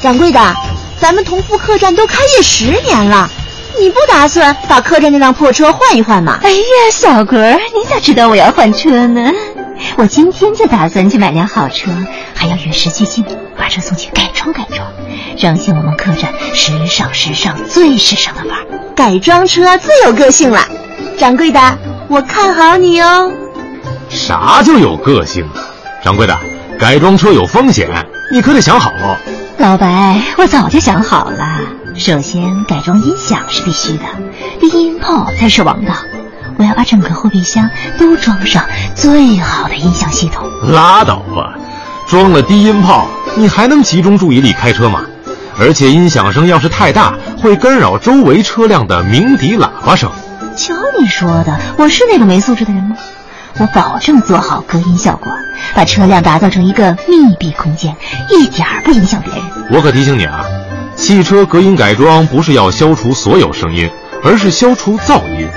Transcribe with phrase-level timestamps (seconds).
[0.00, 0.40] 掌柜的，
[1.00, 3.28] 咱们同福客栈都开业十年了，
[3.80, 6.38] 你不打算把客栈那辆破车换一换吗？
[6.42, 9.32] 哎呀，小鬼儿，你咋知道我要换车呢？
[9.96, 11.90] 我今天就打算去买辆好车，
[12.34, 13.24] 还要与时俱进，
[13.56, 14.86] 把车送去改装改装，
[15.36, 18.66] 彰显我们客栈时尚时尚最时尚的范儿。
[18.94, 20.66] 改装车最有个性了，
[21.18, 21.78] 掌柜的，
[22.08, 23.32] 我看好你哦。
[24.08, 25.62] 啥叫有个性啊？
[26.04, 26.36] 掌柜的，
[26.78, 27.88] 改装车有风险，
[28.32, 29.16] 你可得想好哦。
[29.58, 31.44] 老白，我早就想好了。
[31.96, 34.04] 首先，改装音响是必须的，
[34.60, 35.92] 低音炮才是王道。
[36.56, 40.48] 我要把整个后备箱都装上最好的音响系统。
[40.72, 41.54] 拉倒吧，
[42.06, 45.02] 装了低音炮，你还能集中注意力开车吗？
[45.58, 50.08] 而且音响声要是太大，会干扰周围车辆的鸣笛喇叭声。
[50.56, 52.96] 瞧你说的，我是那个没素质的人吗？
[53.58, 55.32] 我保证做好隔音效果，
[55.74, 57.94] 把车辆打造成一个密闭空间，
[58.30, 59.42] 一点儿不影响别人。
[59.70, 60.44] 我可提醒你啊，
[60.94, 63.90] 汽车隔音改装不是要消除所有声音，
[64.22, 65.48] 而是消除噪音。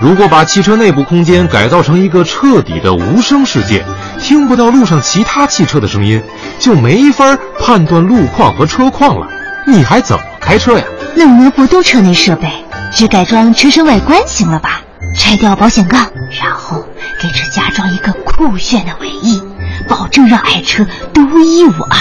[0.00, 3.84] 如果把汽车内部空间改造成一个彻底的无声世界，
[4.18, 6.22] 听不到路上其他汽车的声音，
[6.58, 9.28] 就没法判断路况和车况了。
[9.66, 10.84] 你还怎么开车呀？
[11.14, 12.50] 那我们不动车内设备，
[12.90, 14.80] 只改装车身外观行了吧？
[15.18, 16.08] 拆掉保险杠，
[16.40, 16.82] 然后
[17.20, 19.42] 给车加装一个酷炫的尾翼，
[19.86, 21.96] 保证让爱车独一无二。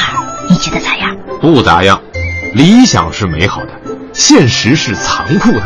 [0.50, 1.14] 你觉得咋样？
[1.42, 2.00] 不咋样。
[2.54, 3.70] 理想是美好的，
[4.14, 5.62] 现实是残酷的。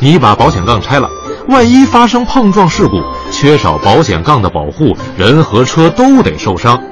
[0.00, 1.08] 你把保险杠拆了，
[1.48, 6.82] 万一发生碰撞事故，缺少保险杠的保护，人和车都得受伤。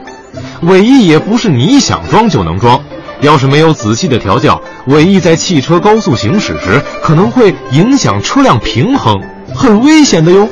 [0.60, 2.78] 尾翼也不是你想装就能装，
[3.22, 9.18] 要是没有仔细的调教，尾翼在汽车高速行驶时可能会影响车辆平衡。
[9.54, 10.46] 很危险的哟，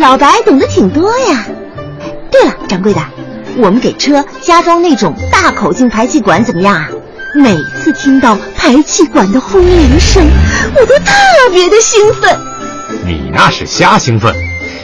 [0.00, 1.44] 老白懂得挺多呀。
[2.32, 3.00] 对了，掌柜的，
[3.58, 6.88] 我们给车加装那种大口径排气管怎么样啊？
[7.34, 10.26] 每次听到排气管的轰鸣声，
[10.74, 11.12] 我都特
[11.52, 12.34] 别的兴奋。
[13.04, 14.34] 你那是瞎兴奋，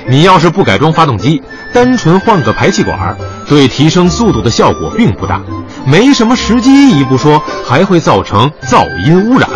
[0.07, 1.43] 你要是不改装发动机，
[1.73, 3.17] 单纯换个排气管，
[3.49, 5.41] 对提升速度的效果并不大，
[5.87, 9.49] 没什么实际意义不说，还会造成噪音污染。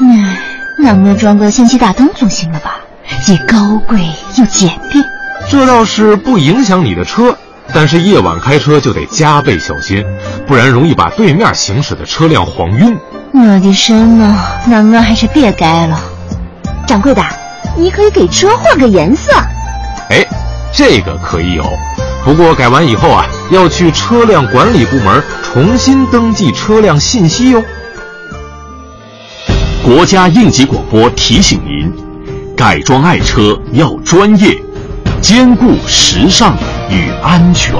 [0.00, 0.36] 嗯，
[0.78, 2.76] 能不能装个氙气大灯总行了吧？
[3.24, 3.98] 既高贵
[4.38, 5.04] 又简便，
[5.50, 7.36] 这倒是不影响你的车，
[7.74, 10.04] 但是夜晚开车就得加倍小心，
[10.46, 12.96] 不然容易把对面行驶的车辆晃晕。
[13.32, 16.00] 我的神呐，那我还是别改了。
[16.86, 17.22] 掌柜的，
[17.76, 19.32] 你可以给车换个颜色。
[20.10, 20.24] 哎，
[20.72, 21.64] 这个可以有，
[22.24, 27.62] 不过改完以后啊，要去车辆管理部门重新登记车辆信息哟。
[29.84, 32.07] 国家应急广播提醒您。
[32.58, 34.60] 改装爱车要专业，
[35.22, 36.56] 兼顾时尚
[36.90, 37.72] 与安全。